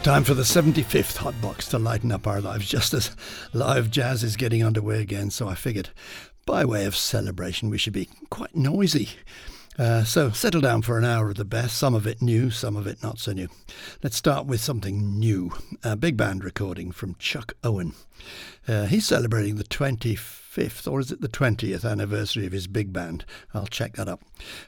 It's 0.00 0.06
time 0.06 0.24
for 0.24 0.32
the 0.32 0.44
75th 0.44 1.18
Hot 1.18 1.38
Box 1.42 1.68
to 1.68 1.78
lighten 1.78 2.10
up 2.10 2.26
our 2.26 2.40
lives 2.40 2.66
just 2.66 2.94
as 2.94 3.14
live 3.52 3.90
jazz 3.90 4.24
is 4.24 4.34
getting 4.34 4.64
underway 4.64 5.02
again. 5.02 5.28
So 5.28 5.46
I 5.46 5.54
figured, 5.54 5.90
by 6.46 6.64
way 6.64 6.86
of 6.86 6.96
celebration, 6.96 7.68
we 7.68 7.76
should 7.76 7.92
be 7.92 8.08
quite 8.30 8.56
noisy. 8.56 9.10
Uh, 9.78 10.02
so 10.02 10.30
settle 10.30 10.62
down 10.62 10.80
for 10.80 10.96
an 10.96 11.04
hour 11.04 11.28
of 11.28 11.36
the 11.36 11.44
best, 11.44 11.76
some 11.76 11.94
of 11.94 12.06
it 12.06 12.22
new, 12.22 12.48
some 12.48 12.76
of 12.76 12.86
it 12.86 13.02
not 13.02 13.18
so 13.18 13.32
new. 13.32 13.48
Let's 14.02 14.16
start 14.16 14.46
with 14.46 14.62
something 14.62 15.18
new 15.18 15.52
a 15.84 15.96
big 15.96 16.16
band 16.16 16.44
recording 16.44 16.92
from 16.92 17.16
Chuck 17.18 17.52
Owen. 17.62 17.92
Uh, 18.66 18.86
he's 18.86 19.06
celebrating 19.06 19.56
the 19.56 19.64
25th, 19.64 20.39
or 20.86 21.00
is 21.00 21.10
it 21.10 21.20
the 21.20 21.28
20th 21.28 21.88
anniversary 21.88 22.46
of 22.46 22.52
his 22.52 22.66
big 22.66 22.92
band? 22.92 23.24
I'll 23.54 23.66
check 23.66 23.96
that 23.96 24.08
up. 24.08 24.22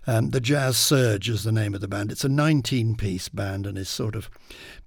Um, 0.07 0.31
the 0.31 0.41
Jazz 0.41 0.77
Surge 0.77 1.29
is 1.29 1.45
the 1.45 1.53
name 1.53 1.75
of 1.75 1.81
the 1.81 1.89
band. 1.89 2.13
It's 2.13 2.25
a 2.25 2.29
19 2.29 2.97
piece 2.97 3.29
band 3.29 3.67
and 3.67 3.77
is 3.77 3.89
sort 3.89 4.15
of 4.15 4.31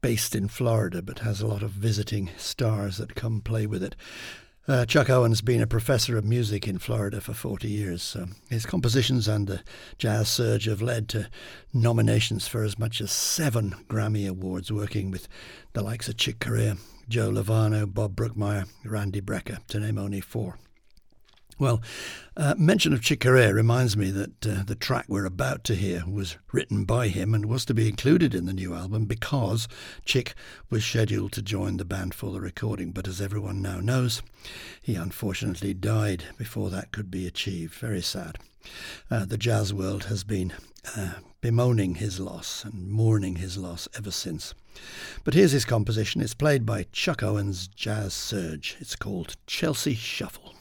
based 0.01 0.35
in 0.35 0.47
Florida, 0.47 1.01
but 1.01 1.19
has 1.19 1.41
a 1.41 1.47
lot 1.47 1.63
of 1.63 1.71
visiting 1.71 2.29
stars 2.37 2.97
that 2.97 3.15
come 3.15 3.41
play 3.41 3.67
with 3.67 3.83
it. 3.83 3.95
Uh, 4.67 4.83
Chuck 4.83 5.11
Owen's 5.11 5.41
been 5.41 5.61
a 5.61 5.67
professor 5.67 6.17
of 6.17 6.25
music 6.25 6.67
in 6.67 6.79
Florida 6.79 7.21
for 7.21 7.33
40 7.33 7.67
years. 7.67 8.01
So 8.01 8.25
his 8.49 8.65
compositions 8.65 9.27
and 9.27 9.45
the 9.45 9.61
jazz 9.99 10.27
surge 10.27 10.65
have 10.65 10.81
led 10.81 11.07
to 11.09 11.29
nominations 11.71 12.47
for 12.47 12.63
as 12.63 12.79
much 12.79 12.99
as 12.99 13.11
seven 13.11 13.75
Grammy 13.87 14.27
Awards, 14.27 14.71
working 14.71 15.11
with 15.11 15.27
the 15.73 15.83
likes 15.83 16.09
of 16.09 16.17
Chick 16.17 16.39
Corea, 16.39 16.77
Joe 17.07 17.29
Lovano, 17.29 17.85
Bob 17.85 18.15
Brookmeyer, 18.15 18.67
Randy 18.83 19.21
Brecker, 19.21 19.59
to 19.67 19.79
name 19.79 19.99
only 19.99 20.21
four. 20.21 20.57
Well, 21.57 21.81
uh, 22.35 22.53
mention 22.57 22.91
of 22.91 23.01
Chick 23.01 23.21
Corea 23.21 23.53
reminds 23.53 23.95
me 23.95 24.11
that 24.11 24.45
uh, 24.45 24.63
the 24.63 24.75
track 24.75 25.05
we're 25.07 25.25
about 25.25 25.63
to 25.65 25.75
hear 25.75 26.03
was 26.05 26.35
written 26.51 26.83
by 26.83 27.07
him 27.07 27.33
and 27.33 27.45
was 27.45 27.63
to 27.65 27.73
be 27.73 27.87
included 27.87 28.35
in 28.35 28.45
the 28.45 28.51
new 28.51 28.73
album 28.73 29.05
because 29.05 29.69
Chick 30.03 30.35
was 30.69 30.83
scheduled 30.83 31.31
to 31.31 31.41
join 31.41 31.77
the 31.77 31.85
band 31.85 32.13
for 32.13 32.33
the 32.33 32.41
recording. 32.41 32.91
But 32.91 33.07
as 33.07 33.21
everyone 33.21 33.61
now 33.61 33.79
knows, 33.79 34.21
he 34.81 34.95
unfortunately 34.95 35.73
died 35.73 36.25
before 36.37 36.69
that 36.71 36.91
could 36.91 37.09
be 37.09 37.25
achieved. 37.25 37.75
Very 37.75 38.01
sad. 38.01 38.37
Uh, 39.09 39.23
the 39.23 39.37
jazz 39.37 39.73
world 39.73 40.05
has 40.05 40.25
been 40.25 40.51
uh, 40.97 41.13
bemoaning 41.39 41.95
his 41.95 42.19
loss 42.19 42.65
and 42.65 42.91
mourning 42.91 43.37
his 43.37 43.57
loss 43.57 43.87
ever 43.95 44.11
since. 44.11 44.53
But 45.23 45.35
here's 45.35 45.53
his 45.53 45.63
composition. 45.63 46.19
It's 46.19 46.33
played 46.33 46.65
by 46.65 46.87
Chuck 46.91 47.23
Owens 47.23 47.69
Jazz 47.69 48.13
Surge. 48.13 48.75
It's 48.81 48.97
called 48.97 49.37
Chelsea 49.47 49.95
Shuffle. 49.95 50.55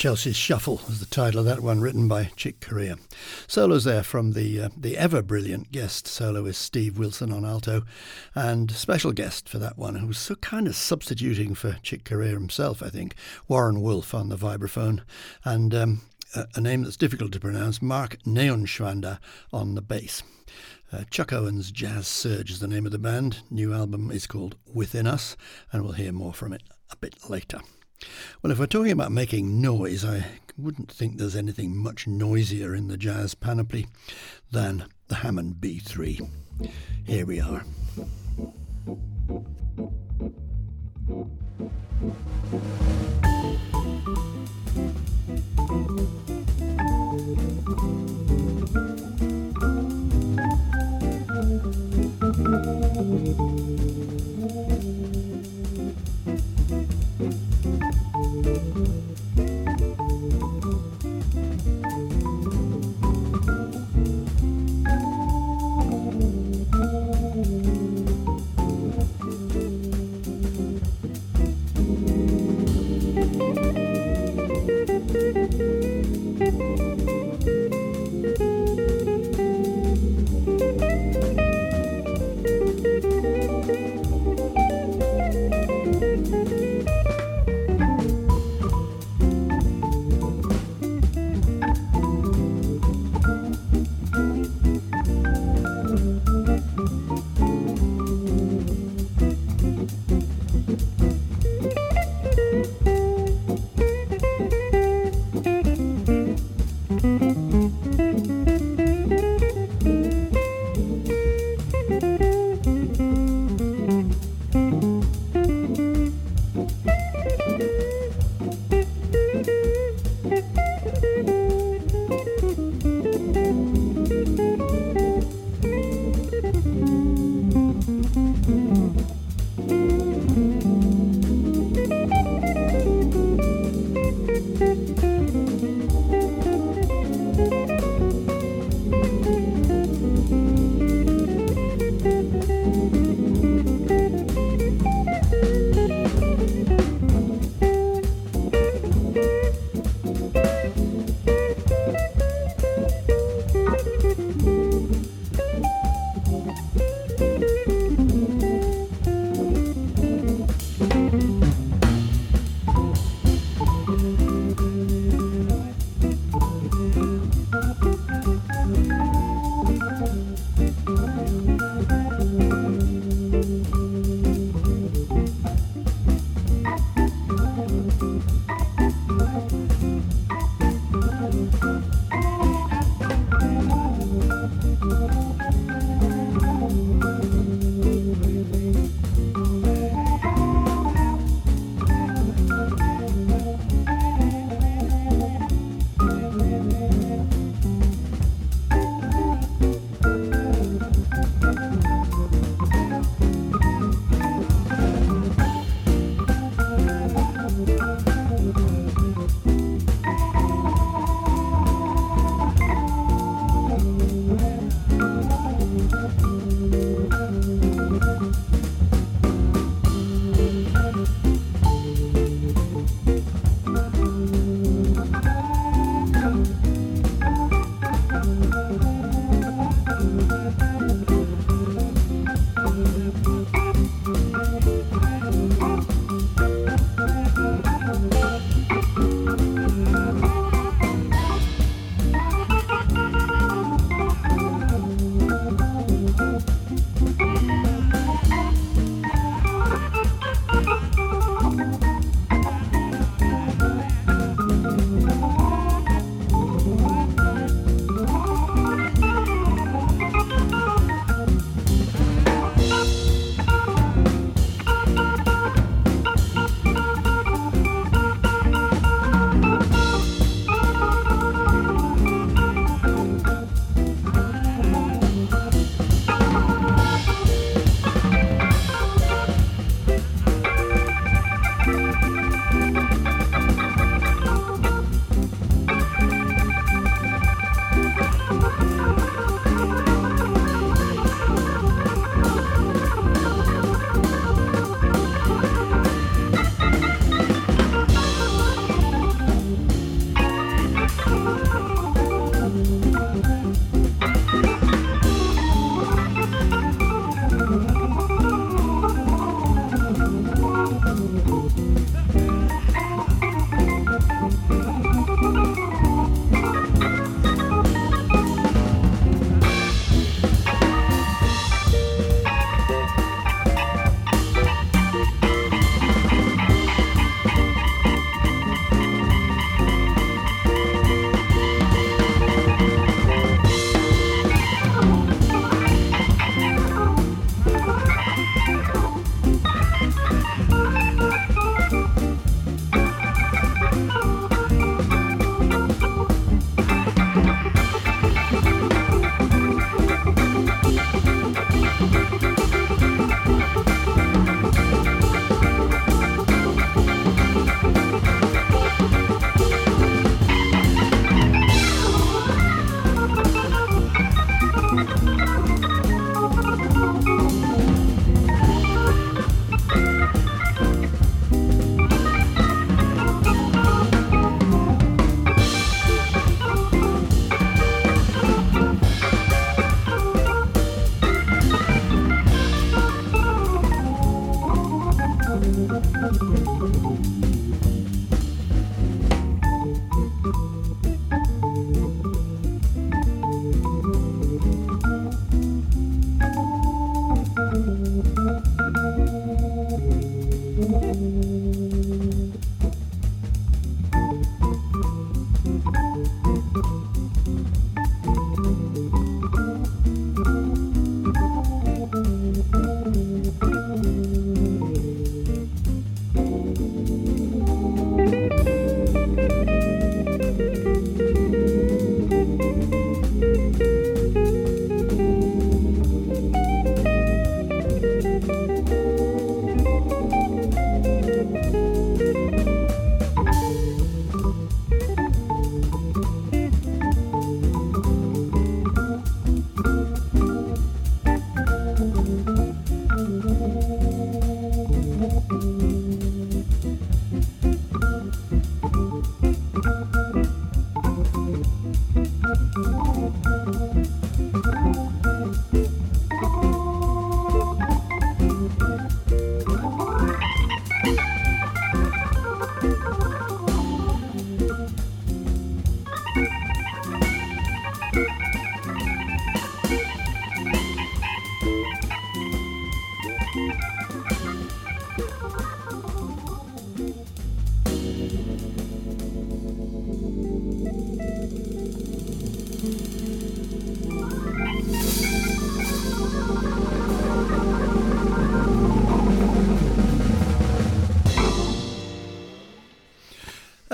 Chelsea's 0.00 0.34
Shuffle 0.34 0.80
is 0.88 0.98
the 0.98 1.04
title 1.04 1.40
of 1.40 1.44
that 1.44 1.60
one, 1.60 1.82
written 1.82 2.08
by 2.08 2.30
Chick 2.34 2.62
Corea. 2.62 2.96
Solos 3.46 3.84
there 3.84 4.02
from 4.02 4.32
the 4.32 4.58
uh, 4.58 4.68
the 4.74 4.96
ever 4.96 5.20
brilliant 5.20 5.72
guest 5.72 6.08
soloist 6.08 6.62
Steve 6.62 6.98
Wilson 6.98 7.30
on 7.30 7.44
alto, 7.44 7.82
and 8.34 8.70
special 8.70 9.12
guest 9.12 9.46
for 9.46 9.58
that 9.58 9.76
one, 9.76 9.96
who 9.96 10.06
was 10.06 10.16
so 10.16 10.36
kind 10.36 10.66
of 10.66 10.74
substituting 10.74 11.54
for 11.54 11.76
Chick 11.82 12.06
Corea 12.06 12.30
himself, 12.30 12.82
I 12.82 12.88
think, 12.88 13.14
Warren 13.46 13.82
Wolf 13.82 14.14
on 14.14 14.30
the 14.30 14.38
vibraphone, 14.38 15.02
and 15.44 15.74
um, 15.74 16.00
a, 16.34 16.46
a, 16.54 16.62
name 16.62 16.82
that's 16.82 16.96
difficult 16.96 17.32
to 17.32 17.40
pronounce, 17.40 17.82
Mark 17.82 18.16
Neuenschwander 18.22 19.18
on 19.52 19.74
the 19.74 19.82
bass. 19.82 20.22
Uh, 20.90 21.04
Chuck 21.10 21.30
Owen's 21.30 21.70
Jazz 21.70 22.08
Surge 22.08 22.50
is 22.50 22.60
the 22.60 22.68
name 22.68 22.86
of 22.86 22.92
the 22.92 22.98
band. 22.98 23.40
New 23.50 23.74
album 23.74 24.10
is 24.10 24.26
called 24.26 24.56
Within 24.64 25.06
Us, 25.06 25.36
and 25.70 25.82
we'll 25.82 25.92
hear 25.92 26.10
more 26.10 26.32
from 26.32 26.54
it 26.54 26.62
a 26.90 26.96
bit 26.96 27.28
later. 27.28 27.60
Well, 28.42 28.50
if 28.50 28.58
we're 28.58 28.66
talking 28.66 28.92
about 28.92 29.12
making 29.12 29.60
noise, 29.60 30.04
I 30.04 30.26
wouldn't 30.56 30.90
think 30.90 31.16
there's 31.16 31.36
anything 31.36 31.76
much 31.76 32.06
noisier 32.06 32.74
in 32.74 32.88
the 32.88 32.96
jazz 32.96 33.34
panoply 33.34 33.86
than 34.50 34.86
the 35.08 35.16
Hammond 35.16 35.56
B3. 35.60 36.28
Here 37.06 37.26
we 37.26 37.40
are. 37.40 37.64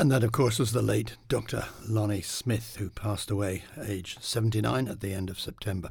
And 0.07 0.13
that, 0.13 0.23
of 0.23 0.31
course, 0.31 0.61
was 0.61 0.71
the 0.71 0.83
late 0.83 1.17
Dr. 1.29 1.65
Lonnie 1.85 2.23
Smith, 2.23 2.77
who 2.79 2.91
passed 2.91 3.29
away 3.29 3.65
aged 3.89 4.23
79 4.23 4.87
at 4.87 5.01
the 5.01 5.13
end 5.13 5.29
of 5.29 5.41
September. 5.41 5.91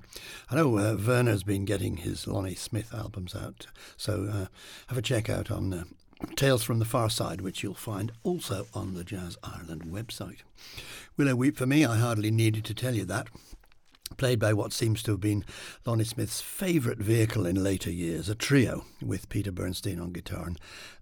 I 0.49 0.55
know 0.55 0.77
uh, 0.77 0.95
Werner's 0.95 1.43
been 1.43 1.65
getting 1.65 1.97
his 1.97 2.25
Lonnie 2.25 2.55
Smith 2.55 2.93
albums 2.93 3.35
out, 3.35 3.67
so 3.97 4.29
uh, 4.31 4.45
have 4.87 4.97
a 4.97 5.01
check 5.01 5.29
out 5.29 5.51
on 5.51 5.73
uh, 5.73 5.83
Tales 6.37 6.63
from 6.63 6.79
the 6.79 6.85
Far 6.85 7.09
Side, 7.09 7.41
which 7.41 7.61
you'll 7.61 7.73
find 7.73 8.13
also 8.23 8.67
on 8.73 8.93
the 8.93 9.03
Jazz 9.03 9.37
Ireland 9.43 9.83
website. 9.83 10.43
Willow 11.17 11.35
Weep 11.35 11.57
for 11.57 11.65
me, 11.65 11.83
I 11.83 11.97
hardly 11.97 12.31
needed 12.31 12.63
to 12.63 12.73
tell 12.73 12.95
you 12.95 13.03
that. 13.03 13.27
Played 14.15 14.39
by 14.39 14.53
what 14.53 14.71
seems 14.71 15.03
to 15.03 15.11
have 15.11 15.19
been 15.19 15.43
Lonnie 15.85 16.05
Smith's 16.05 16.39
favourite 16.39 16.99
vehicle 16.99 17.45
in 17.45 17.61
later 17.61 17.91
years, 17.91 18.29
a 18.29 18.35
trio 18.35 18.85
with 19.01 19.27
Peter 19.27 19.51
Bernstein 19.51 19.99
on 19.99 20.13
guitar 20.13 20.47
and 20.47 20.59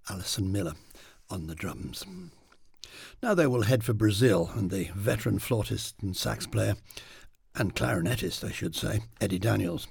Alison 0.10 0.52
Miller 0.52 0.74
on 1.30 1.46
the 1.46 1.54
drums. 1.54 2.04
Now 3.22 3.34
they 3.34 3.48
will 3.48 3.64
head 3.64 3.84
for 3.84 3.94
Brazil, 3.94 4.52
and 4.56 4.70
the 4.70 4.90
veteran 4.96 5.40
flautist 5.40 5.96
and 6.02 6.16
sax 6.16 6.46
player, 6.46 6.76
and 7.56 7.76
clarinetist, 7.76 8.44
I 8.44 8.52
should 8.52 8.76
say, 8.76 9.02
Eddie 9.22 9.40
Daniels. 9.40 9.88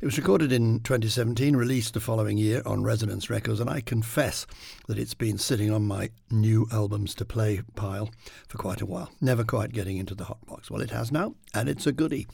It 0.00 0.06
was 0.06 0.16
recorded 0.16 0.50
in 0.50 0.80
2017, 0.80 1.54
released 1.54 1.94
the 1.94 2.00
following 2.00 2.38
year 2.38 2.62
on 2.64 2.82
Resonance 2.82 3.28
Records, 3.28 3.60
and 3.60 3.68
I 3.68 3.80
confess 3.80 4.46
that 4.88 4.98
it's 4.98 5.14
been 5.14 5.36
sitting 5.36 5.70
on 5.70 5.86
my 5.86 6.10
new 6.30 6.66
albums 6.72 7.14
to 7.16 7.24
play 7.24 7.60
pile 7.74 8.10
for 8.48 8.56
quite 8.58 8.80
a 8.80 8.86
while, 8.86 9.10
never 9.20 9.44
quite 9.44 9.72
getting 9.72 9.98
into 9.98 10.14
the 10.14 10.24
hot 10.24 10.44
box. 10.46 10.70
Well, 10.70 10.80
it 10.80 10.90
has 10.90 11.12
now, 11.12 11.34
and 11.52 11.68
it's 11.68 11.86
a 11.86 11.92
goodie. 11.92 12.26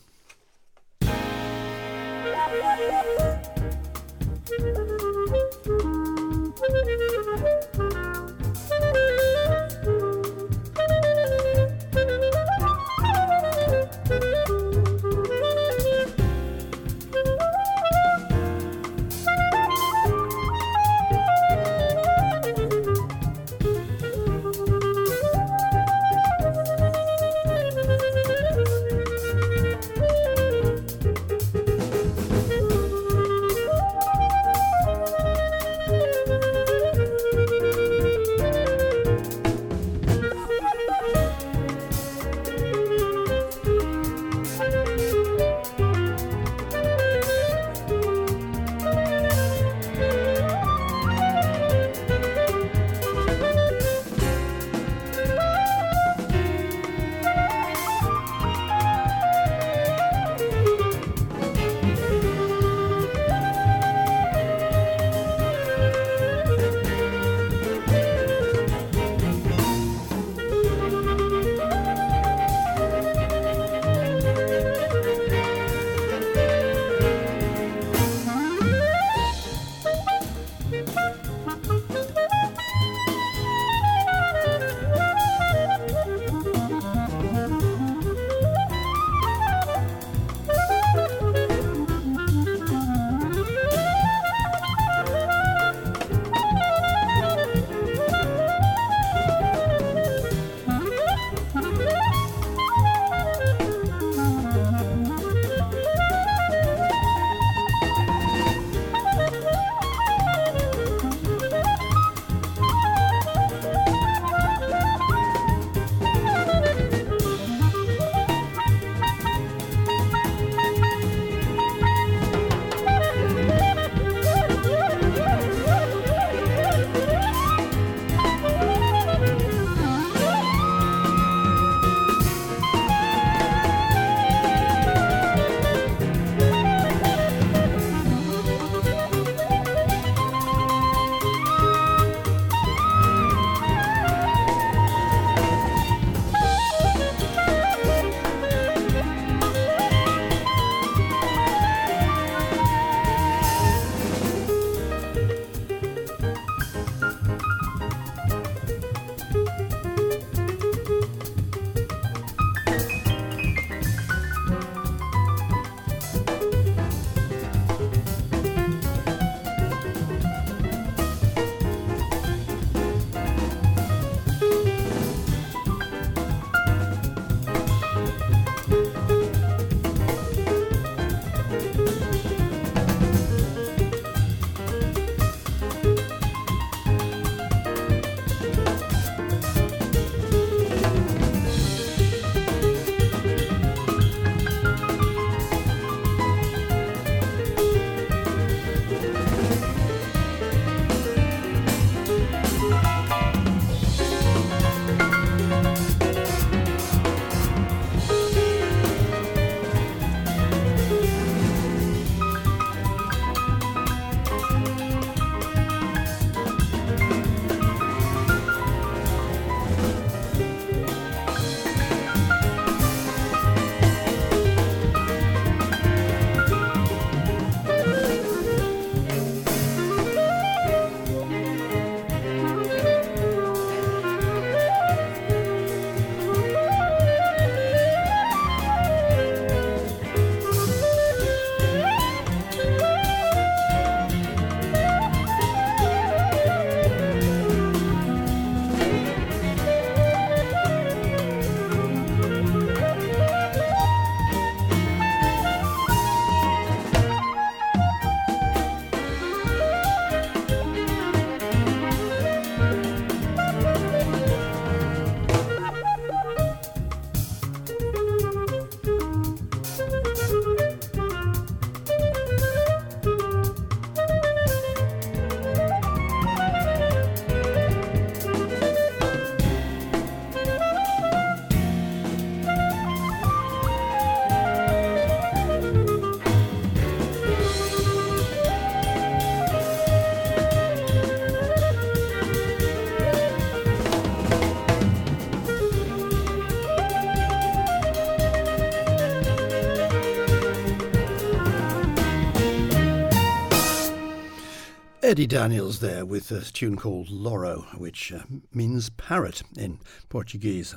Eddie 305.18 305.26
Daniels 305.26 305.80
there 305.80 306.06
with 306.06 306.30
a 306.30 306.42
tune 306.42 306.76
called 306.76 307.10
Loro, 307.10 307.66
which 307.76 308.12
uh, 308.12 308.20
means 308.54 308.88
parrot 308.90 309.42
in 309.56 309.80
Portuguese, 310.08 310.76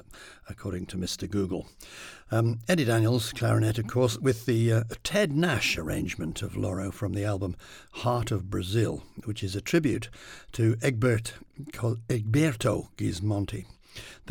according 0.49 0.87
to 0.87 0.97
Mr. 0.97 1.29
Google. 1.29 1.67
Um, 2.31 2.57
Eddie 2.67 2.85
Daniels, 2.85 3.31
clarinet, 3.33 3.77
of 3.77 3.85
course, 3.85 4.17
with 4.17 4.47
the 4.47 4.73
uh, 4.73 4.83
Ted 5.03 5.31
Nash 5.31 5.77
arrangement 5.77 6.41
of 6.41 6.57
Loro 6.57 6.89
from 6.89 7.13
the 7.13 7.23
album 7.23 7.55
Heart 7.91 8.31
of 8.31 8.49
Brazil, 8.49 9.03
which 9.25 9.43
is 9.43 9.55
a 9.55 9.61
tribute 9.61 10.09
to 10.53 10.75
Egbert, 10.81 11.33
Egberto 12.09 12.87
Gismonti 12.97 13.67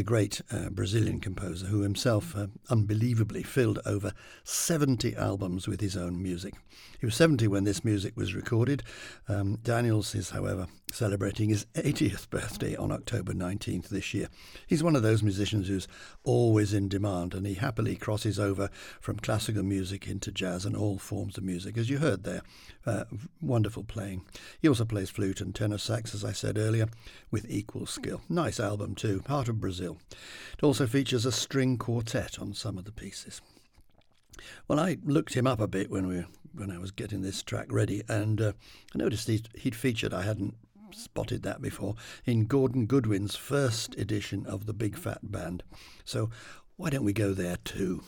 the 0.01 0.05
great 0.05 0.41
uh, 0.51 0.71
Brazilian 0.71 1.21
composer 1.21 1.67
who 1.67 1.83
himself 1.83 2.35
uh, 2.35 2.47
unbelievably 2.71 3.43
filled 3.43 3.81
over 3.85 4.15
70 4.45 5.15
albums 5.15 5.69
with 5.69 5.83
his 5.83 5.95
own 5.95 6.23
music. 6.23 6.55
He 6.99 7.05
was 7.05 7.15
70 7.15 7.49
when 7.49 7.65
this 7.65 7.85
music 7.85 8.17
was 8.17 8.35
recorded. 8.35 8.83
Um, 9.29 9.59
Daniels 9.63 10.15
is, 10.15 10.31
however, 10.31 10.69
celebrating 10.91 11.51
his 11.51 11.67
80th 11.75 12.31
birthday 12.31 12.75
on 12.77 12.91
October 12.91 13.35
19th 13.35 13.89
this 13.89 14.15
year. 14.15 14.29
He's 14.67 14.83
one 14.83 14.97
of 14.97 15.03
those 15.03 15.23
musicians 15.23 15.69
who's 15.69 15.87
always 16.25 16.73
in 16.73 16.89
demand 16.89 17.35
and 17.35 17.47
he 17.47 17.55
happily 17.55 17.95
crosses 17.95 18.41
over 18.41 18.71
from 19.01 19.19
classical 19.19 19.63
music 19.63 20.09
into 20.09 20.33
jazz 20.33 20.65
and 20.65 20.75
all 20.75 20.97
forms 20.97 21.37
of 21.37 21.45
music, 21.45 21.77
as 21.77 21.91
you 21.91 21.99
heard 21.99 22.25
there. 22.25 22.41
Uh, 22.87 23.05
wonderful 23.43 23.85
playing. 23.85 24.25
He 24.61 24.69
also 24.69 24.87
plays 24.87 25.11
flute 25.11 25.43
and 25.43 25.55
tenor 25.55 25.77
sax, 25.77 26.15
as 26.15 26.25
I 26.25 26.33
said 26.33 26.57
earlier, 26.57 26.87
with 27.31 27.45
equal 27.51 27.85
skill. 27.85 28.23
Nice 28.31 28.59
album, 28.59 28.95
too, 28.95 29.23
Heart 29.27 29.51
of 29.51 29.61
Brazil. 29.61 29.90
It 30.57 30.63
also 30.63 30.87
features 30.87 31.27
a 31.27 31.33
string 31.33 31.79
quartet 31.79 32.39
on 32.39 32.55
some 32.55 32.79
of 32.79 32.85
the 32.85 32.93
pieces. 32.93 33.41
Well, 34.69 34.81
I 34.81 34.99
looked 35.05 35.35
him 35.35 35.47
up 35.47 35.61
a 35.61 35.67
bit 35.67 35.91
when 35.91 36.07
we 36.07 36.25
when 36.53 36.71
I 36.71 36.79
was 36.79 36.91
getting 36.91 37.23
this 37.23 37.43
track 37.43 37.67
ready, 37.71 38.03
and 38.09 38.41
uh, 38.41 38.53
I 38.95 38.99
noticed 38.99 39.29
he'd, 39.29 39.49
he'd 39.55 39.77
featured. 39.77 40.13
I 40.13 40.23
hadn't 40.23 40.57
spotted 40.93 41.43
that 41.43 41.63
before 41.63 41.95
in 42.25 42.47
Gordon 42.47 42.87
Goodwin's 42.87 43.37
first 43.37 43.97
edition 43.97 44.45
of 44.47 44.67
the 44.67 44.73
Big 44.73 44.97
Phat 44.97 45.31
Band. 45.31 45.63
So 46.05 46.31
why 46.77 46.91
don't 46.91 47.05
we 47.05 47.13
go 47.13 47.33
there 47.33 47.57
too? 47.65 48.03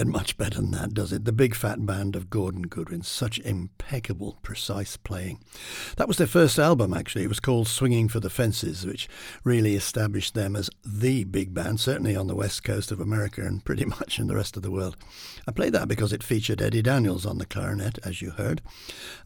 Get 0.00 0.06
much 0.06 0.38
better 0.38 0.62
than 0.62 0.70
that, 0.70 0.94
does 0.94 1.12
it? 1.12 1.26
The 1.26 1.30
Big 1.30 1.54
Phat 1.54 1.84
Band 1.84 2.16
of 2.16 2.30
Gordon 2.30 2.62
Goodwin. 2.62 3.02
Such 3.02 3.38
impeccable, 3.40 4.38
precise 4.42 4.96
playing. 4.96 5.44
That 5.98 6.08
was 6.08 6.16
their 6.16 6.26
first 6.26 6.58
album, 6.58 6.94
actually. 6.94 7.24
It 7.24 7.28
was 7.28 7.38
called 7.38 7.68
Swinging 7.68 8.08
for 8.08 8.18
the 8.18 8.30
Fences, 8.30 8.86
which 8.86 9.10
really 9.44 9.74
established 9.74 10.32
them 10.32 10.56
as 10.56 10.70
the 10.82 11.24
big 11.24 11.52
band, 11.52 11.80
certainly 11.80 12.16
on 12.16 12.28
the 12.28 12.34
west 12.34 12.64
coast 12.64 12.90
of 12.90 12.98
America 12.98 13.42
and 13.42 13.62
pretty 13.62 13.84
much 14.00 14.18
in 14.18 14.26
the 14.26 14.34
rest 14.34 14.56
of 14.56 14.62
the 14.62 14.70
world. 14.70 14.96
I 15.46 15.52
played 15.52 15.74
that 15.74 15.86
because 15.86 16.14
it 16.14 16.22
featured 16.22 16.62
Eddie 16.62 16.80
Daniels 16.80 17.26
on 17.26 17.36
the 17.36 17.44
clarinet, 17.44 17.98
as 18.02 18.22
you 18.22 18.30
heard, 18.30 18.62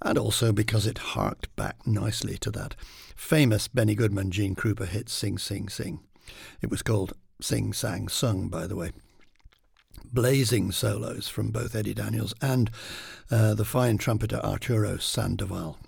and 0.02 0.18
also 0.18 0.50
because 0.50 0.88
it 0.88 0.98
harked 0.98 1.54
back 1.54 1.86
nicely 1.86 2.36
to 2.38 2.50
that 2.50 2.74
famous 3.14 3.68
Benny 3.68 3.94
Goodman 3.94 4.32
Gene 4.32 4.56
Krupa 4.56 4.88
hit 4.88 5.08
Sing 5.08 5.38
Sing 5.38 5.68
Sing. 5.68 6.00
It 6.60 6.68
was 6.68 6.82
called 6.82 7.12
Sing 7.40 7.72
Sang 7.72 8.08
Sung, 8.08 8.48
by 8.48 8.66
the 8.66 8.74
way 8.74 8.90
blazing 10.14 10.70
solos 10.72 11.28
from 11.28 11.50
both 11.50 11.74
Eddie 11.74 11.94
Daniels 11.94 12.34
and 12.40 12.70
uh, 13.30 13.54
the 13.54 13.64
fine 13.64 13.98
trumpeter 13.98 14.40
Arturo 14.44 14.96
Sandoval. 14.96 15.78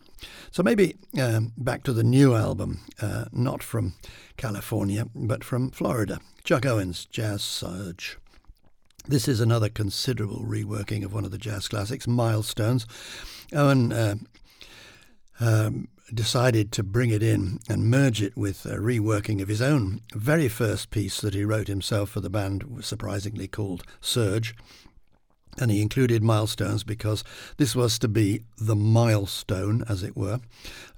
So 0.51 0.62
maybe 0.62 0.97
um, 1.21 1.53
back 1.57 1.85
to 1.85 1.93
the 1.93 2.03
new 2.03 2.35
album, 2.35 2.81
uh, 3.01 3.27
not 3.33 3.62
from 3.62 3.95
California, 4.37 5.07
but 5.15 5.45
from 5.45 5.71
Florida. 5.71 6.19
Chuck 6.45 6.67
Owen's, 6.67 7.07
Jazz 7.07 7.43
Surge. 7.43 8.19
This 9.09 9.29
is 9.29 9.41
another 9.41 9.69
considerable 9.69 10.45
reworking 10.45 11.05
of 11.05 11.15
one 11.15 11.25
of 11.25 11.31
the 11.31 11.39
jazz 11.39 11.69
classics, 11.69 12.09
Milestones. 12.09 12.87
Owen 13.53 13.93
uh, 13.93 14.17
um, 15.39 15.89
decided 16.14 16.73
to 16.73 16.83
bring 16.83 17.11
it 17.11 17.23
in 17.23 17.59
and 17.69 17.90
merge 17.90 18.23
it 18.23 18.37
with 18.37 18.64
a 18.64 18.77
reworking 18.77 19.42
of 19.42 19.49
his 19.49 19.62
own 19.62 20.01
very 20.14 20.49
first 20.49 20.90
piece 20.90 21.21
that 21.21 21.35
he 21.35 21.45
wrote 21.45 21.69
himself 21.69 22.11
for 22.11 22.21
the 22.21 22.31
band, 22.31 22.64
surprisingly 22.81 23.49
called 23.49 23.83
Surge. 24.01 24.55
And 25.59 25.71
he 25.71 25.81
included 25.81 26.23
milestones 26.23 26.85
because 26.85 27.25
this 27.57 27.75
was 27.75 27.99
to 28.01 28.09
be 28.09 28.42
the 28.59 28.77
milestone, 28.77 29.85
as 29.88 30.03
it 30.03 30.14
were, 30.14 30.40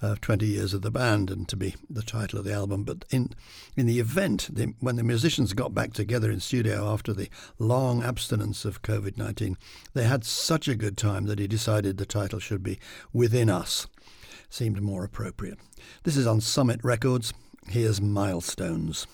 of 0.03 0.21
20 0.21 0.47
years 0.47 0.75
of 0.75 0.83
the 0.83 0.91
band 0.91 1.31
and 1.31 1.49
to 1.49 1.57
be 1.57 1.77
the 1.89 2.03
title 2.03 2.41
of 2.41 2.45
the 2.45 2.55
album. 2.55 2.83
But 2.83 3.05
in, 3.11 3.31
in 3.77 3.87
the 3.87 4.01
event, 4.01 4.49
the, 4.53 4.75
when 4.81 4.97
the 4.97 5.05
musicians 5.05 5.53
got 5.53 5.75
back 5.75 5.93
together 5.93 6.29
in 6.29 6.41
studio 6.41 6.93
after 6.93 7.13
the 7.13 7.31
long 7.61 8.03
abstinence 8.03 8.65
of 8.65 8.83
COVID 8.83 9.17
19, 9.17 9.57
they 9.95 10.05
had 10.05 10.25
such 10.25 10.67
a 10.67 10.75
good 10.75 10.97
time 10.97 11.27
that 11.27 11.39
he 11.39 11.47
decided 11.47 11.97
the 11.97 12.05
title 12.05 12.41
should 12.41 12.65
be 12.65 12.81
Within 13.13 13.49
Us 13.49 13.87
seemed 14.49 14.81
more 14.81 15.05
appropriate. 15.05 15.59
This 16.05 16.17
is 16.17 16.27
on 16.27 16.41
Summit 16.41 16.81
Records. 16.83 17.33
Here's 17.67 18.01
Milestones. 18.01 19.07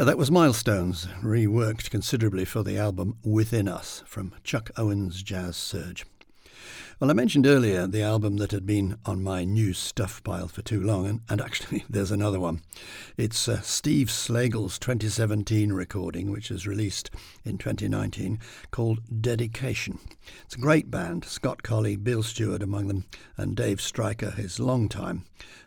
Yeah, 0.00 0.04
that 0.04 0.16
was 0.16 0.30
Milestones, 0.30 1.08
reworked 1.22 1.90
considerably 1.90 2.46
for 2.46 2.62
the 2.62 2.78
album 2.78 3.18
Within 3.22 3.68
Us 3.68 4.02
from 4.06 4.32
Chuck 4.42 4.70
Owen's 4.78 5.22
Jazz 5.22 5.58
Surge. 5.58 6.06
Well, 7.00 7.10
I 7.10 7.14
mentioned 7.14 7.46
earlier 7.46 7.86
the 7.86 8.02
album 8.02 8.36
that 8.36 8.50
had 8.50 8.66
been 8.66 8.98
on 9.06 9.22
my 9.22 9.42
new 9.42 9.72
stuff 9.72 10.22
pile 10.22 10.48
for 10.48 10.60
too 10.60 10.82
long, 10.82 11.06
and, 11.06 11.20
and 11.30 11.40
actually 11.40 11.82
there's 11.88 12.10
another 12.10 12.38
one. 12.38 12.60
It's 13.16 13.48
uh, 13.48 13.62
Steve 13.62 14.08
Slagle's 14.08 14.78
2017 14.78 15.72
recording, 15.72 16.30
which 16.30 16.50
was 16.50 16.66
released 16.66 17.08
in 17.42 17.56
2019, 17.56 18.38
called 18.70 19.00
Dedication. 19.22 19.98
It's 20.44 20.56
a 20.56 20.60
great 20.60 20.90
band, 20.90 21.24
Scott 21.24 21.62
Colley, 21.62 21.96
Bill 21.96 22.22
Stewart 22.22 22.62
among 22.62 22.88
them, 22.88 23.06
and 23.38 23.56
Dave 23.56 23.80
Stryker, 23.80 24.32
his 24.32 24.60
longtime 24.60 25.24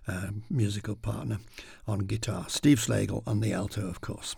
uh, 0.08 0.28
musical 0.52 0.96
partner 0.96 1.40
on 1.88 2.02
guitar. 2.02 2.46
Steve 2.48 2.78
Slagle 2.78 3.24
on 3.26 3.40
the 3.40 3.54
alto, 3.54 3.88
of 3.88 4.02
course. 4.02 4.36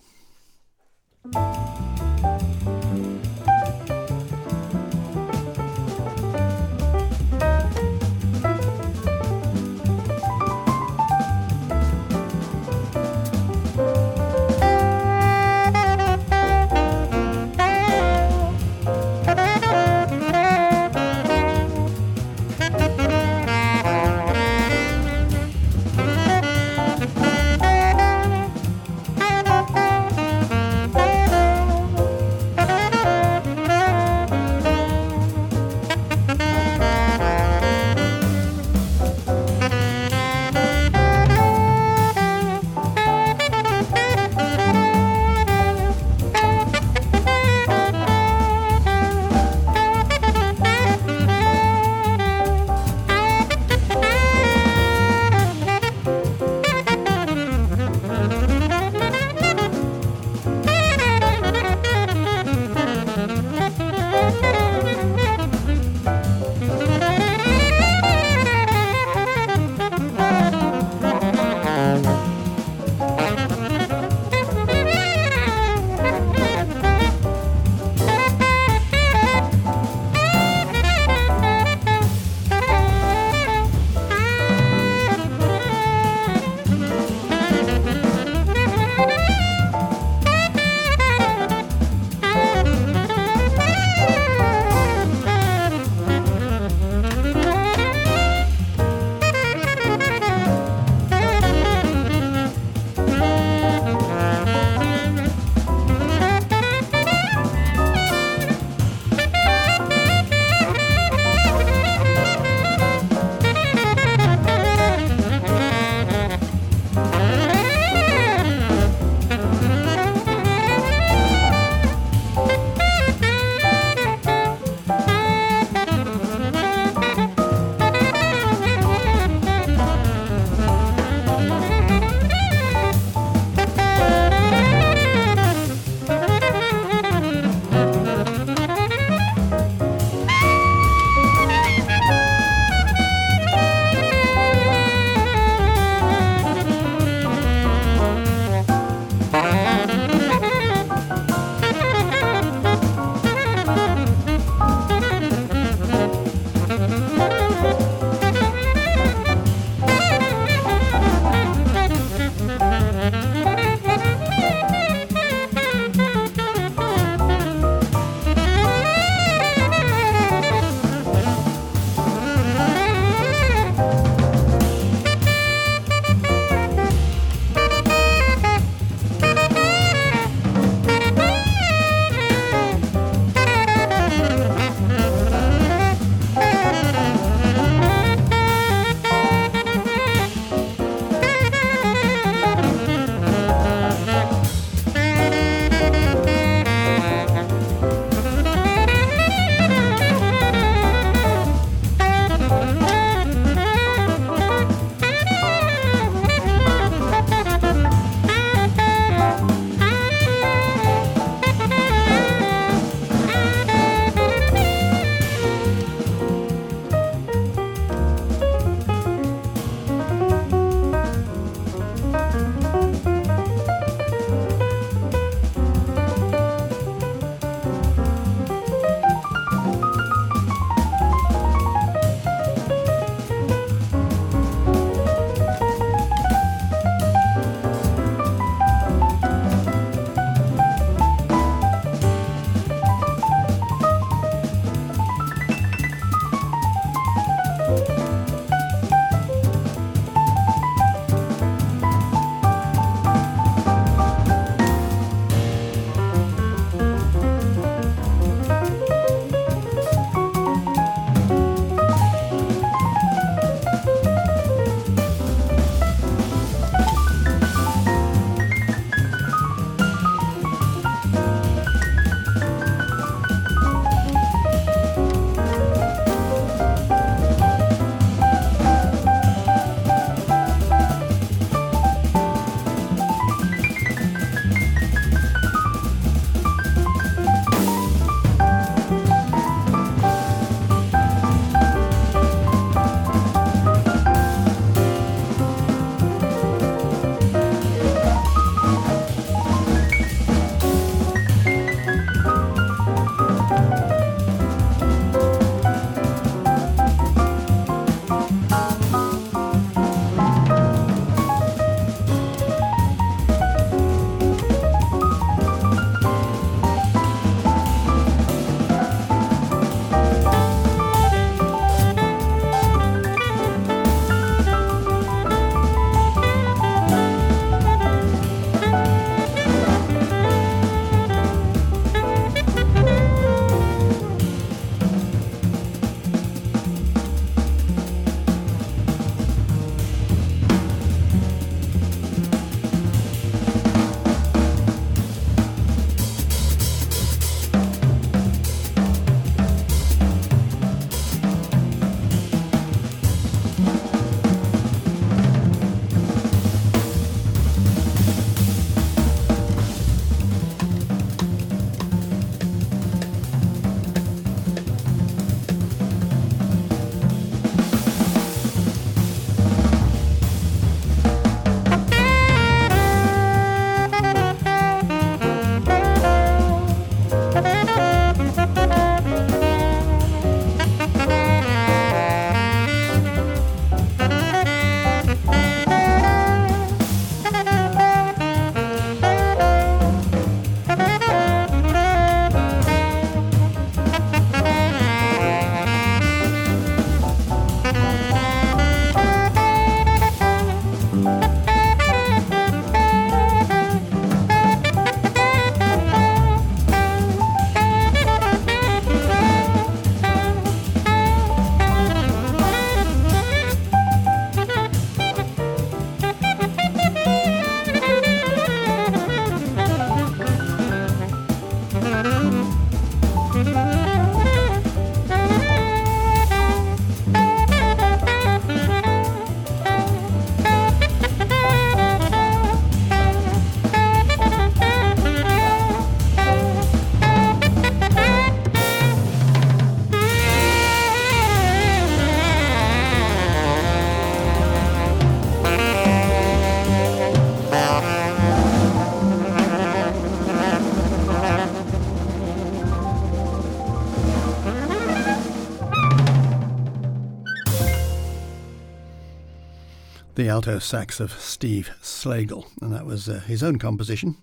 The 460.26 460.32
alto 460.32 460.58
sax 460.58 461.00
of 461.00 461.12
Steve 461.20 461.70
Slagle, 461.84 462.48
and 462.60 462.74
that 462.74 462.88
was 462.88 463.08
uh, 463.08 463.20
his 463.28 463.44
own 463.44 463.60
composition 463.60 464.18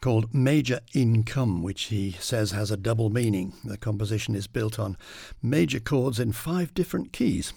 called 0.00 0.32
Major 0.32 0.78
Income, 0.94 1.64
which 1.64 1.86
he 1.86 2.12
says 2.20 2.52
has 2.52 2.70
a 2.70 2.76
double 2.76 3.10
meaning. 3.10 3.52
The 3.64 3.76
composition 3.76 4.36
is 4.36 4.46
built 4.46 4.78
on 4.78 4.96
major 5.42 5.80
chords 5.80 6.20
in 6.20 6.30
five 6.30 6.72
different 6.74 7.12
keys. 7.12 7.52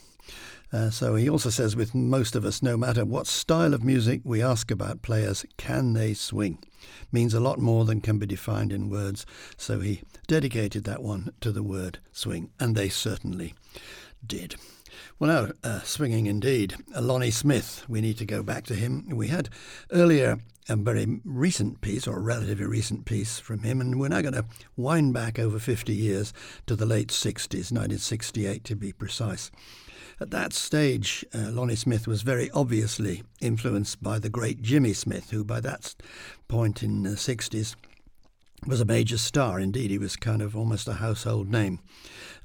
Uh, 0.73 0.89
so 0.89 1.13
he 1.13 1.29
also 1.29 1.51
says, 1.51 1.75
with 1.75 1.93
most 1.93 2.35
of 2.35 2.43
us, 2.43 2.63
no 2.63 2.75
matter 2.75 3.05
what 3.05 3.27
style 3.27 3.75
of 3.75 3.83
music 3.83 4.21
we 4.23 4.41
ask 4.41 4.71
about 4.71 5.03
players, 5.03 5.45
can 5.57 5.93
they 5.93 6.15
swing? 6.15 6.57
Means 7.11 7.35
a 7.35 7.39
lot 7.39 7.59
more 7.59 7.85
than 7.85 8.01
can 8.01 8.17
be 8.17 8.25
defined 8.25 8.73
in 8.73 8.89
words. 8.89 9.27
So 9.57 9.79
he 9.79 10.01
dedicated 10.25 10.85
that 10.85 11.03
one 11.03 11.33
to 11.41 11.51
the 11.51 11.61
word 11.61 11.99
swing, 12.11 12.49
and 12.59 12.75
they 12.75 12.89
certainly 12.89 13.53
did. 14.25 14.55
Well, 15.19 15.47
now, 15.63 15.69
uh, 15.69 15.81
swinging 15.81 16.25
indeed. 16.25 16.75
Uh, 16.95 17.01
Lonnie 17.01 17.31
Smith, 17.31 17.85
we 17.87 18.01
need 18.01 18.17
to 18.17 18.25
go 18.25 18.43
back 18.43 18.65
to 18.65 18.75
him. 18.75 19.07
We 19.09 19.27
had 19.27 19.49
earlier 19.91 20.39
a 20.67 20.75
very 20.75 21.21
recent 21.23 21.81
piece, 21.81 22.07
or 22.07 22.17
a 22.17 22.21
relatively 22.21 22.65
recent 22.65 23.05
piece 23.05 23.39
from 23.39 23.59
him, 23.59 23.79
and 23.79 23.99
we're 23.99 24.07
now 24.07 24.21
going 24.21 24.33
to 24.33 24.45
wind 24.75 25.13
back 25.13 25.37
over 25.37 25.59
50 25.59 25.93
years 25.93 26.33
to 26.65 26.75
the 26.75 26.85
late 26.85 27.09
60s, 27.09 27.71
1968 27.71 28.63
to 28.63 28.75
be 28.75 28.91
precise. 28.91 29.51
At 30.19 30.31
that 30.31 30.53
stage, 30.53 31.25
uh, 31.33 31.51
Lonnie 31.51 31.75
Smith 31.75 32.07
was 32.07 32.21
very 32.21 32.49
obviously 32.51 33.23
influenced 33.41 34.01
by 34.01 34.17
the 34.17 34.29
great 34.29 34.61
Jimmy 34.61 34.93
Smith, 34.93 35.29
who 35.29 35.43
by 35.43 35.59
that 35.59 35.93
point 36.47 36.81
in 36.81 37.03
the 37.03 37.11
60s 37.11 37.75
was 38.65 38.81
a 38.81 38.85
major 38.85 39.17
star. 39.17 39.59
Indeed, 39.59 39.91
he 39.91 39.97
was 39.97 40.15
kind 40.15 40.41
of 40.41 40.55
almost 40.55 40.87
a 40.87 40.93
household 40.93 41.49
name. 41.49 41.79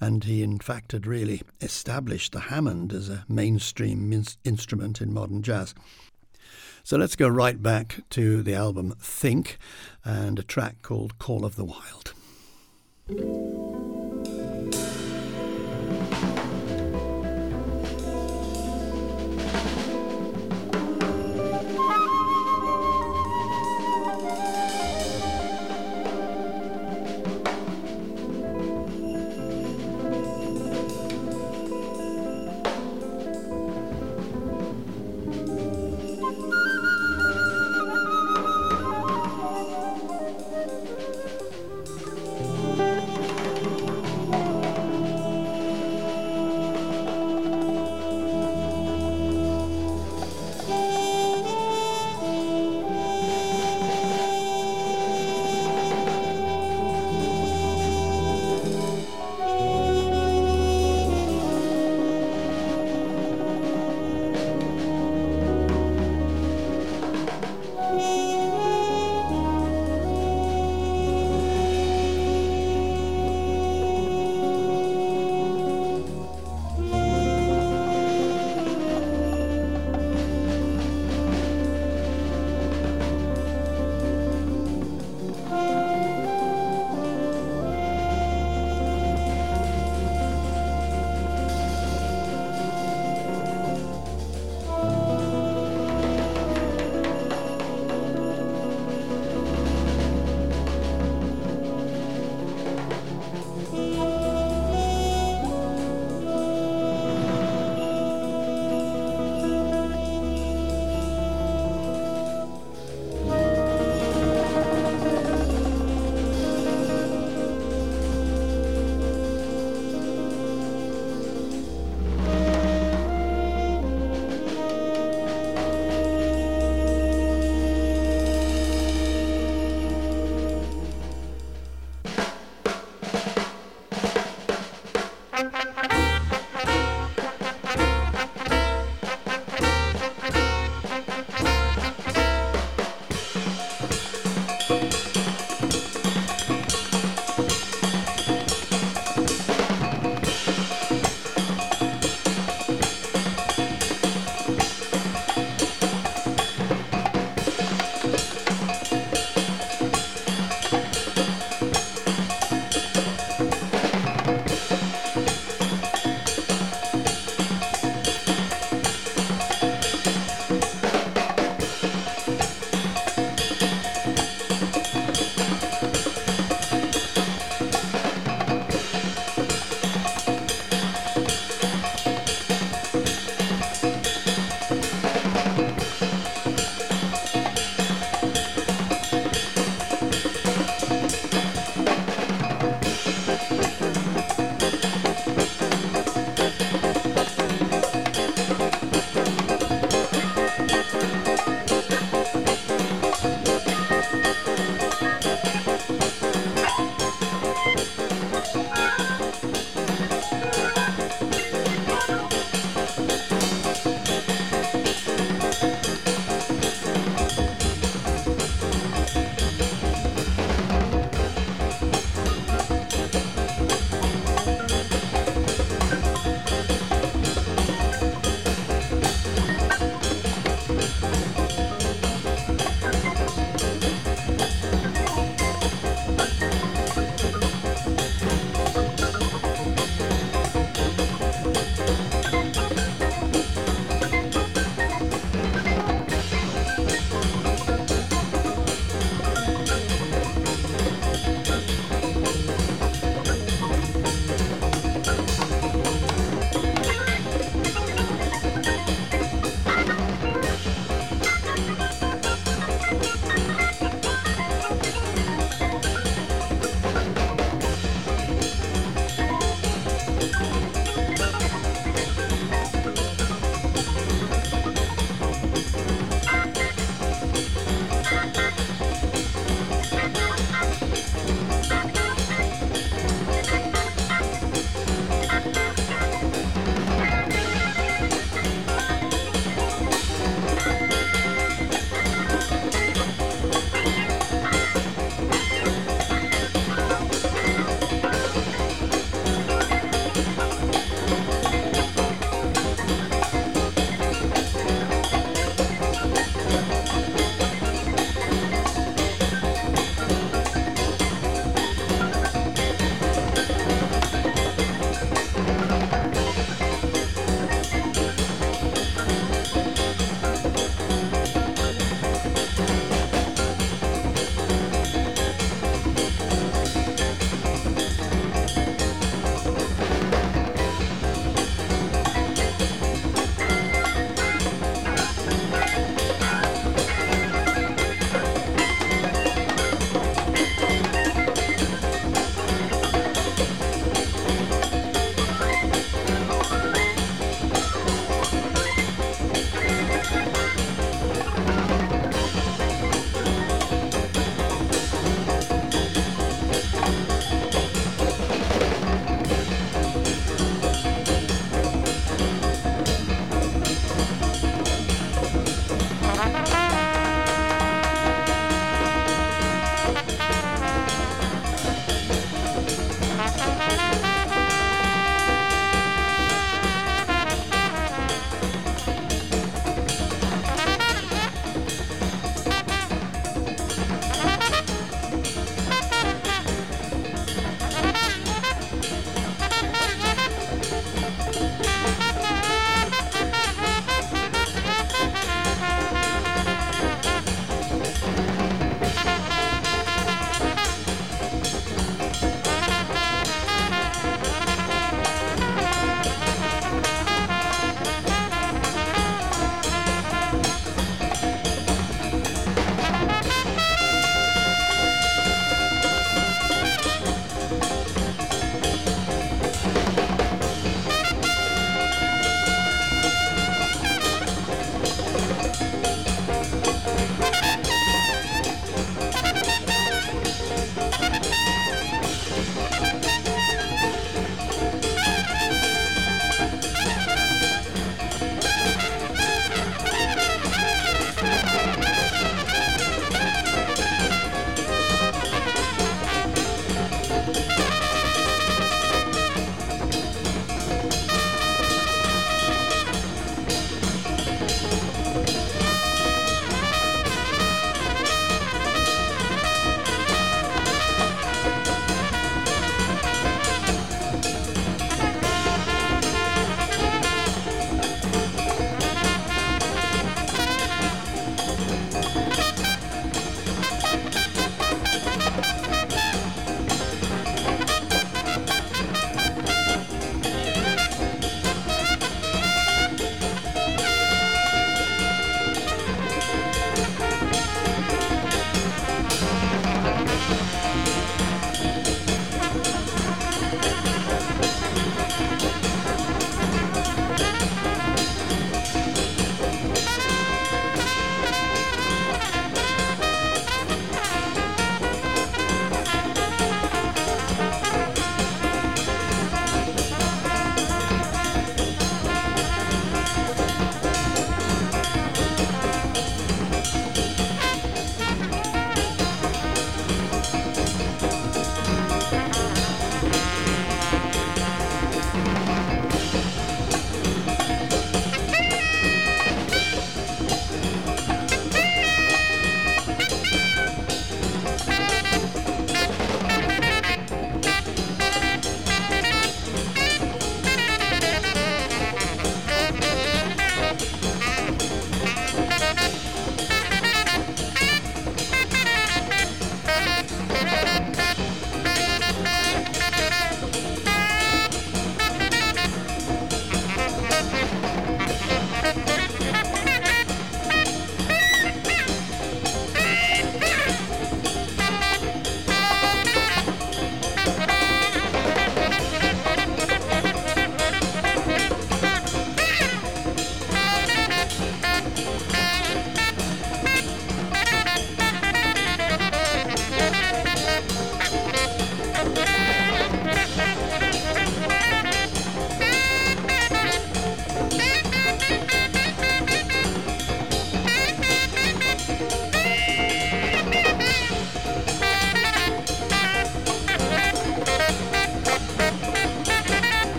And 0.00 0.24
he, 0.24 0.42
in 0.42 0.58
fact, 0.58 0.92
had 0.92 1.06
really 1.06 1.42
established 1.60 2.32
the 2.32 2.40
Hammond 2.40 2.92
as 2.92 3.08
a 3.08 3.24
mainstream 3.28 4.08
min- 4.08 4.24
instrument 4.44 5.00
in 5.00 5.12
modern 5.12 5.42
jazz. 5.42 5.74
So 6.82 6.96
let's 6.96 7.16
go 7.16 7.28
right 7.28 7.62
back 7.62 8.00
to 8.10 8.42
the 8.42 8.54
album 8.54 8.94
Think 8.98 9.58
and 10.04 10.38
a 10.38 10.42
track 10.42 10.82
called 10.82 11.18
Call 11.18 11.44
of 11.44 11.56
the 11.56 11.64
Wild. 11.64 12.14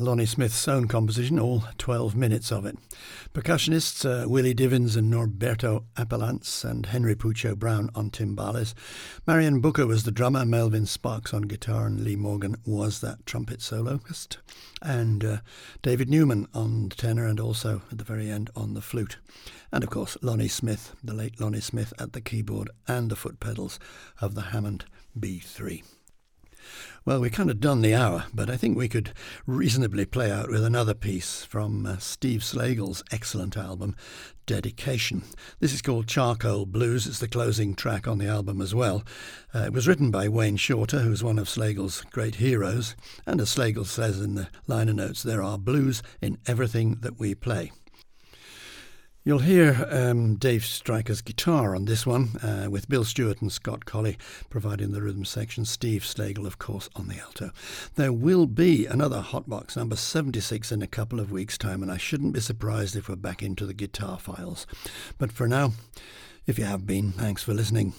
Lonnie 0.00 0.26
Smith's 0.26 0.66
own 0.66 0.88
composition, 0.88 1.38
all 1.38 1.64
12 1.78 2.16
minutes 2.16 2.50
of 2.50 2.64
it. 2.64 2.78
Percussionists 3.34 4.04
uh, 4.04 4.28
Willie 4.28 4.54
Bivens 4.54 4.96
and 4.96 5.12
Norberto 5.12 5.84
Apellaniz 5.96 6.64
and 6.64 6.86
Henry 6.86 7.14
Pucho 7.14 7.54
Brown 7.54 7.90
on 7.94 8.10
timbales. 8.10 8.74
Marion 9.26 9.60
Booker 9.60 9.86
was 9.86 10.04
the 10.04 10.10
drummer, 10.10 10.46
Melvin 10.46 10.86
Sparks 10.86 11.34
on 11.34 11.42
guitar, 11.42 11.86
and 11.86 12.00
Lee 12.00 12.16
Morgan 12.16 12.56
was 12.64 13.00
that 13.00 13.26
trumpet 13.26 13.60
soloist. 13.60 14.38
And 14.80 15.24
uh, 15.24 15.36
David 15.82 16.08
Newman 16.08 16.48
on 16.54 16.88
the 16.88 16.96
tenor 16.96 17.26
and 17.26 17.38
also 17.38 17.82
at 17.92 17.98
the 17.98 18.04
very 18.04 18.30
end 18.30 18.50
on 18.56 18.74
the 18.74 18.80
flute. 18.80 19.18
And 19.70 19.84
of 19.84 19.90
course, 19.90 20.16
Lonnie 20.22 20.48
Smith, 20.48 20.96
the 21.04 21.14
late 21.14 21.40
Lonnie 21.40 21.60
Smith 21.60 21.92
at 21.98 22.14
the 22.14 22.20
keyboard 22.20 22.70
and 22.88 23.10
the 23.10 23.16
foot 23.16 23.38
pedals 23.38 23.78
of 24.20 24.34
the 24.34 24.42
Hammond 24.42 24.86
B3. 25.18 25.82
Well, 27.04 27.20
we 27.20 27.30
kind 27.30 27.50
of 27.50 27.60
done 27.60 27.80
the 27.80 27.94
hour, 27.94 28.26
but 28.34 28.50
I 28.50 28.56
think 28.56 28.76
we 28.76 28.88
could 28.88 29.12
reasonably 29.46 30.04
play 30.04 30.30
out 30.30 30.50
with 30.50 30.62
another 30.62 30.94
piece 30.94 31.44
from 31.44 31.86
uh, 31.86 31.96
Steve 31.98 32.40
Slagle's 32.40 33.02
excellent 33.10 33.56
album, 33.56 33.96
Dedication. 34.46 35.22
This 35.60 35.72
is 35.72 35.80
called 35.80 36.08
Charcoal 36.08 36.66
Blues. 36.66 37.06
It's 37.06 37.18
the 37.18 37.28
closing 37.28 37.74
track 37.74 38.06
on 38.06 38.18
the 38.18 38.26
album 38.26 38.60
as 38.60 38.74
well. 38.74 39.02
Uh, 39.54 39.60
it 39.60 39.72
was 39.72 39.88
written 39.88 40.10
by 40.10 40.28
Wayne 40.28 40.56
Shorter, 40.56 41.00
who's 41.00 41.24
one 41.24 41.38
of 41.38 41.48
Slagle's 41.48 42.02
great 42.10 42.34
heroes, 42.36 42.96
and 43.26 43.40
as 43.40 43.48
Slagle 43.48 43.86
says 43.86 44.20
in 44.20 44.34
the 44.34 44.48
liner 44.66 44.92
notes, 44.92 45.22
there 45.22 45.42
are 45.42 45.56
blues 45.56 46.02
in 46.20 46.38
everything 46.46 46.96
that 47.00 47.18
we 47.18 47.34
play. 47.34 47.72
You'll 49.22 49.40
hear 49.40 49.86
um, 49.90 50.36
Dave 50.36 50.64
Stryker's 50.64 51.20
guitar 51.20 51.76
on 51.76 51.84
this 51.84 52.06
one, 52.06 52.36
uh, 52.42 52.70
with 52.70 52.88
Bill 52.88 53.04
Stewart 53.04 53.42
and 53.42 53.52
Scott 53.52 53.84
Colley 53.84 54.16
providing 54.48 54.92
the 54.92 55.02
rhythm 55.02 55.26
section, 55.26 55.66
Steve 55.66 56.04
Slagle, 56.04 56.46
of 56.46 56.58
course, 56.58 56.88
on 56.96 57.08
the 57.08 57.18
alto. 57.18 57.50
There 57.96 58.14
will 58.14 58.46
be 58.46 58.86
another 58.86 59.20
Hotbox 59.20 59.76
number 59.76 59.96
76 59.96 60.72
in 60.72 60.80
a 60.80 60.86
couple 60.86 61.20
of 61.20 61.30
weeks' 61.30 61.58
time, 61.58 61.82
and 61.82 61.92
I 61.92 61.98
shouldn't 61.98 62.32
be 62.32 62.40
surprised 62.40 62.96
if 62.96 63.10
we're 63.10 63.16
back 63.16 63.42
into 63.42 63.66
the 63.66 63.74
guitar 63.74 64.18
files. 64.18 64.66
But 65.18 65.32
for 65.32 65.46
now, 65.46 65.72
if 66.46 66.58
you 66.58 66.64
have 66.64 66.86
been, 66.86 67.12
thanks 67.12 67.42
for 67.42 67.52
listening. 67.52 67.92